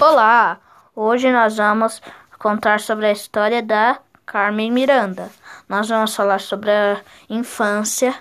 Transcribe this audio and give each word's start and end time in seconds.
Olá! 0.00 0.60
Hoje 0.94 1.32
nós 1.32 1.56
vamos 1.56 2.00
contar 2.38 2.78
sobre 2.78 3.06
a 3.06 3.10
história 3.10 3.60
da 3.60 3.98
Carmen 4.24 4.70
Miranda. 4.70 5.28
Nós 5.68 5.88
vamos 5.88 6.14
falar 6.14 6.40
sobre 6.40 6.70
a 6.70 7.02
infância, 7.28 8.14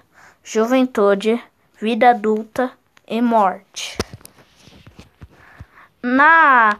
juventude, 0.44 1.40
vida 1.79 2.10
adulta 2.10 2.71
e 3.08 3.21
morte. 3.21 3.96
Na 6.02 6.79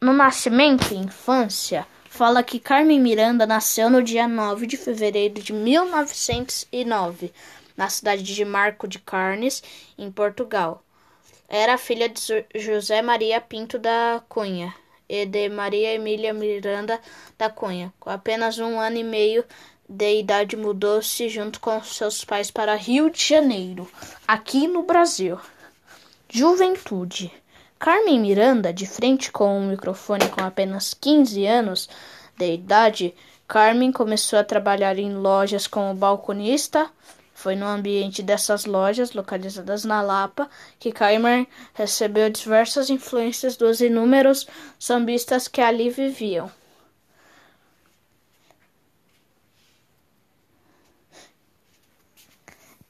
no 0.00 0.12
nascimento 0.12 0.92
e 0.92 0.96
infância, 0.96 1.86
fala 2.10 2.42
que 2.42 2.58
Carmen 2.58 2.98
Miranda 2.98 3.46
nasceu 3.46 3.88
no 3.88 4.02
dia 4.02 4.26
9 4.26 4.66
de 4.66 4.76
fevereiro 4.76 5.40
de 5.40 5.52
1909, 5.52 7.32
na 7.76 7.88
cidade 7.88 8.24
de 8.24 8.44
Marco 8.44 8.88
de 8.88 8.98
Carnes, 8.98 9.62
em 9.96 10.10
Portugal. 10.10 10.82
Era 11.54 11.76
filha 11.76 12.08
de 12.08 12.46
José 12.54 13.02
Maria 13.02 13.38
Pinto 13.38 13.78
da 13.78 14.22
Cunha 14.26 14.74
e 15.06 15.26
de 15.26 15.50
Maria 15.50 15.92
Emília 15.92 16.32
Miranda 16.32 16.98
da 17.36 17.50
Cunha. 17.50 17.92
Com 18.00 18.08
apenas 18.08 18.58
um 18.58 18.80
ano 18.80 18.96
e 18.96 19.04
meio 19.04 19.44
de 19.86 20.20
idade, 20.20 20.56
mudou-se 20.56 21.28
junto 21.28 21.60
com 21.60 21.84
seus 21.84 22.24
pais 22.24 22.50
para 22.50 22.74
Rio 22.74 23.10
de 23.10 23.22
Janeiro, 23.22 23.86
aqui 24.26 24.66
no 24.66 24.84
Brasil. 24.84 25.38
Juventude. 26.26 27.30
Carmen 27.78 28.18
Miranda, 28.18 28.72
de 28.72 28.86
frente 28.86 29.30
com 29.30 29.58
um 29.58 29.68
microfone 29.68 30.26
com 30.30 30.42
apenas 30.42 30.94
15 30.94 31.44
anos 31.44 31.86
de 32.34 32.54
idade, 32.54 33.14
Carmen 33.46 33.92
começou 33.92 34.38
a 34.38 34.44
trabalhar 34.44 34.98
em 34.98 35.12
lojas 35.12 35.66
como 35.66 35.92
balconista, 35.92 36.90
foi 37.42 37.56
no 37.56 37.66
ambiente 37.66 38.22
dessas 38.22 38.66
lojas, 38.66 39.14
localizadas 39.14 39.84
na 39.84 40.00
Lapa, 40.00 40.48
que 40.78 40.92
Kaimer 40.92 41.48
recebeu 41.74 42.30
diversas 42.30 42.88
influências 42.88 43.56
dos 43.56 43.80
inúmeros 43.80 44.46
sambistas 44.78 45.48
que 45.48 45.60
ali 45.60 45.90
viviam. 45.90 46.48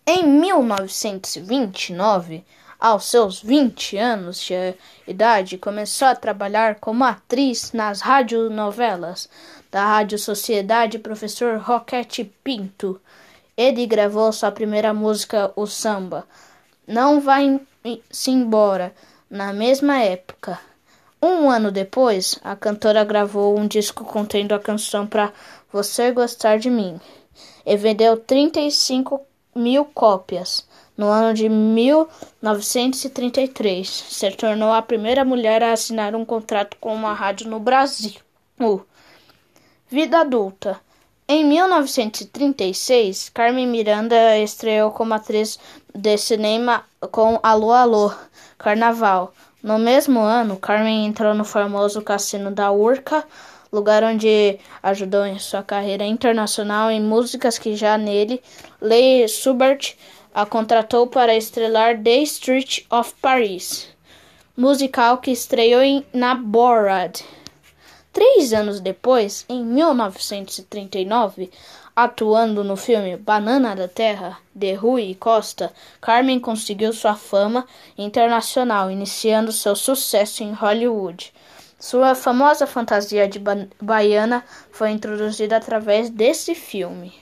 Em 0.06 0.22
1929, 0.22 2.44
aos 2.78 3.06
seus 3.06 3.40
20 3.40 3.96
anos 3.96 4.44
de 4.44 4.74
idade, 5.06 5.56
começou 5.56 6.08
a 6.08 6.14
trabalhar 6.14 6.74
como 6.74 7.05
atriz 7.05 7.72
nas 7.72 8.02
radionovelas 8.02 9.30
da 9.70 9.86
Rádio 9.86 10.18
Sociedade 10.18 10.98
Professor 10.98 11.58
Roquete 11.58 12.30
Pinto. 12.44 13.00
Ele 13.56 13.86
gravou 13.86 14.33
sua 14.33 14.50
primeira 14.50 14.92
música, 14.95 15.53
o 15.55 15.67
samba. 15.67 16.27
Não 16.86 17.20
vai-se 17.20 18.31
embora, 18.31 18.95
na 19.31 19.53
mesma 19.53 20.00
época. 20.00 20.58
Um 21.22 21.48
ano 21.48 21.70
depois, 21.70 22.39
a 22.42 22.56
cantora 22.56 23.05
gravou 23.05 23.56
um 23.58 23.69
disco 23.69 24.05
contendo 24.05 24.55
a 24.55 24.58
canção 24.58 25.06
para 25.06 25.33
Você 25.73 26.11
Gostar 26.11 26.58
de 26.58 26.69
Mim 26.69 27.00
e 27.64 27.77
vendeu 27.77 28.17
35 28.17 29.20
mil 29.55 29.84
cópias. 29.84 30.67
No 30.97 31.06
ano 31.06 31.33
de 31.33 31.48
1933, 31.48 33.89
se 33.89 34.30
tornou 34.33 34.73
a 34.73 34.83
primeira 34.83 35.25
mulher 35.25 35.62
a 35.62 35.73
assinar 35.73 36.12
um 36.14 36.25
contrato 36.25 36.77
com 36.80 36.92
uma 36.95 37.14
rádio 37.14 37.48
no 37.48 37.61
Brasil. 37.61 38.14
Vida 39.89 40.20
adulta. 40.20 40.80
Em 41.34 41.47
1936, 41.47 43.30
Carmen 43.30 43.66
Miranda 43.66 44.36
estreou 44.36 44.91
como 44.91 45.14
atriz 45.14 45.58
de 45.94 46.19
cinema 46.19 46.84
com 47.11 47.41
Alô 47.42 47.72
Alô, 47.72 48.12
Carnaval. 48.58 49.33
No 49.62 49.78
mesmo 49.78 50.20
ano, 50.20 50.58
Carmen 50.58 51.06
entrou 51.06 51.33
no 51.33 51.42
famoso 51.42 52.02
cassino 52.02 52.50
da 52.50 52.70
Urca, 52.70 53.24
lugar 53.72 54.05
onde 54.05 54.58
ajudou 54.83 55.24
em 55.24 55.39
sua 55.39 55.62
carreira 55.62 56.05
internacional 56.05 56.91
em 56.91 57.00
músicas 57.00 57.58
que 57.58 57.74
já 57.77 57.96
nele, 57.96 58.42
Leigh 58.79 59.27
Subert 59.27 59.96
a 60.35 60.45
contratou 60.45 61.06
para 61.06 61.35
estrelar 61.35 61.98
The 61.98 62.18
Street 62.24 62.80
of 62.90 63.14
Paris, 63.23 63.89
musical 64.55 65.17
que 65.17 65.30
estreou 65.30 65.80
em, 65.80 66.05
na 66.12 66.35
Borat. 66.35 67.24
Três 68.12 68.52
anos 68.52 68.78
depois, 68.78 69.45
em 69.48 69.64
1939, 69.64 71.50
atuando 71.96 72.62
no 72.62 72.77
filme 72.77 73.17
Banana 73.17 73.74
da 73.74 73.89
Terra, 73.89 74.39
de 74.55 74.74
Rui 74.74 75.14
Costa, 75.14 75.73
Carmen 75.98 76.39
conseguiu 76.39 76.92
sua 76.92 77.14
fama 77.14 77.67
internacional, 77.96 78.90
iniciando 78.90 79.50
seu 79.50 79.74
sucesso 79.74 80.42
em 80.42 80.52
Hollywood. 80.52 81.33
Sua 81.78 82.14
famosa 82.14 82.67
fantasia 82.67 83.27
de 83.27 83.39
ba 83.39 83.67
baiana 83.80 84.44
foi 84.70 84.90
introduzida 84.90 85.56
através 85.56 86.11
desse 86.11 86.55
filme. 86.55 87.14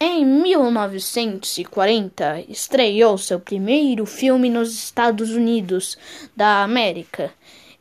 Em 0.00 0.26
1940, 0.26 2.46
estreou 2.48 3.16
seu 3.16 3.38
primeiro 3.38 4.04
filme 4.04 4.50
nos 4.50 4.74
Estados 4.74 5.30
Unidos 5.30 5.96
da 6.34 6.64
América 6.64 7.32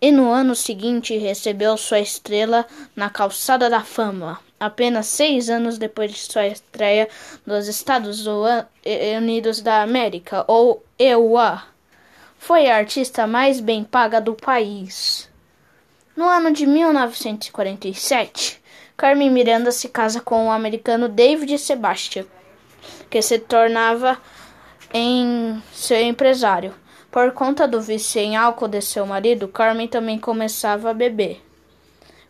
e 0.03 0.11
no 0.11 0.33
ano 0.33 0.53
seguinte 0.53 1.17
recebeu 1.17 1.77
sua 1.77 2.01
estrela 2.01 2.67
na 2.93 3.09
Calçada 3.09 3.69
da 3.69 3.79
Fama, 3.79 4.37
apenas 4.59 5.05
seis 5.05 5.49
anos 5.49 5.77
depois 5.77 6.11
de 6.11 6.19
sua 6.19 6.45
estreia 6.45 7.07
nos 7.45 7.69
Estados 7.69 8.25
Unidos 8.27 9.61
da 9.61 9.81
América, 9.81 10.43
ou 10.45 10.83
EUA. 10.99 11.63
Foi 12.37 12.67
a 12.69 12.75
artista 12.75 13.25
mais 13.25 13.61
bem 13.61 13.85
paga 13.85 14.19
do 14.19 14.33
país. 14.33 15.29
No 16.17 16.27
ano 16.27 16.51
de 16.51 16.65
1947, 16.65 18.61
Carmen 18.97 19.29
Miranda 19.29 19.71
se 19.71 19.87
casa 19.87 20.19
com 20.19 20.47
o 20.47 20.51
americano 20.51 21.07
David 21.07 21.57
Sebastian, 21.57 22.25
que 23.09 23.21
se 23.21 23.39
tornava 23.39 24.17
em 24.93 25.63
seu 25.71 26.01
empresário. 26.01 26.82
Por 27.13 27.31
conta 27.31 27.67
do 27.67 27.79
vício 27.79 28.19
em 28.19 28.35
álcool 28.35 28.67
de 28.67 28.81
seu 28.81 29.05
marido, 29.05 29.47
Carmen 29.47 29.87
também 29.87 30.17
começava 30.17 30.89
a 30.89 30.93
beber. 30.95 31.45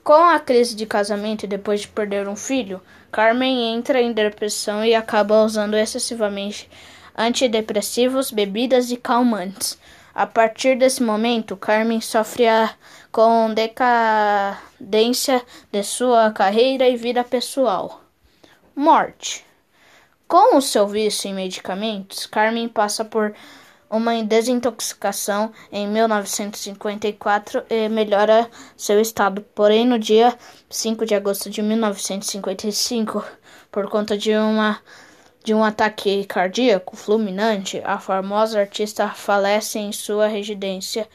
Com 0.03 0.11
a 0.11 0.38
crise 0.41 0.75
de 0.75 0.85
casamento 0.85 1.45
e 1.45 1.47
depois 1.47 1.79
de 1.79 1.88
perder 1.88 2.27
um 2.27 2.35
filho, 2.35 2.81
Carmen 3.09 3.73
entra 3.73 4.01
em 4.01 4.11
depressão 4.11 4.83
e 4.83 4.94
acaba 4.94 5.41
usando 5.41 5.77
excessivamente 5.77 6.69
antidepressivos, 7.17 8.29
bebidas 8.29 8.91
e 8.91 8.97
calmantes. 8.97 9.79
A 10.13 10.27
partir 10.27 10.77
desse 10.77 11.01
momento, 11.01 11.55
Carmen 11.55 12.01
sofre 12.01 12.44
com 13.09 13.53
decadência 13.53 15.41
de 15.71 15.81
sua 15.81 16.29
carreira 16.31 16.89
e 16.89 16.97
vida 16.97 17.23
pessoal. 17.23 18.01
Morte. 18.75 19.45
Com 20.27 20.57
o 20.57 20.61
seu 20.61 20.85
vício 20.89 21.29
em 21.29 21.33
medicamentos, 21.33 22.25
Carmen 22.25 22.67
passa 22.67 23.05
por 23.05 23.33
uma 23.93 24.23
desintoxicação 24.23 25.51
em 25.71 25.87
1954 25.87 27.63
e 27.69 27.87
melhora 27.87 28.49
seu 28.75 28.99
estado. 28.99 29.45
Porém, 29.53 29.85
no 29.85 29.99
dia 29.99 30.35
5 30.67 31.05
de 31.05 31.13
agosto 31.13 31.47
de 31.47 31.61
1955, 31.61 33.23
por 33.71 33.87
conta 33.87 34.17
de 34.17 34.35
uma 34.35 34.79
de 35.43 35.53
um 35.53 35.61
ataque 35.61 36.23
cardíaco 36.23 36.95
fulminante, 36.95 37.81
a 37.83 37.99
famosa 37.99 38.61
artista 38.61 39.09
falece 39.09 39.77
em 39.77 39.91
sua 39.91 40.25
residência 40.25 41.07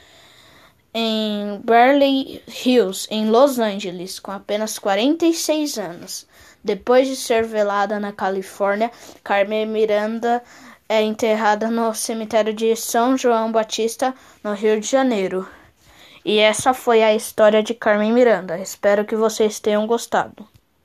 em 0.92 1.60
Beverly 1.64 2.42
Hills, 2.46 3.08
em 3.10 3.30
Los 3.30 3.58
Angeles, 3.58 4.18
com 4.18 4.30
apenas 4.30 4.78
46 4.78 5.78
anos. 5.78 6.26
Depois 6.62 7.08
de 7.08 7.16
ser 7.16 7.44
velada 7.44 7.98
na 7.98 8.12
Califórnia, 8.12 8.90
Carmen 9.24 9.66
Miranda 9.66 10.42
é 10.88 11.02
enterrada 11.02 11.70
no 11.70 11.94
cemitério 11.94 12.54
de 12.54 12.74
São 12.74 13.16
João 13.16 13.52
Batista, 13.52 14.14
no 14.42 14.54
Rio 14.54 14.80
de 14.80 14.86
Janeiro. 14.86 15.46
E 16.24 16.38
essa 16.38 16.72
foi 16.72 17.02
a 17.02 17.14
história 17.14 17.62
de 17.62 17.74
Carmen 17.74 18.12
Miranda. 18.12 18.58
Espero 18.58 19.04
que 19.04 19.14
vocês 19.14 19.60
tenham 19.60 19.86
gostado. 19.86 20.48